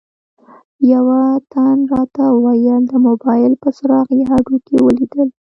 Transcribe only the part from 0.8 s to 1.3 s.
یوه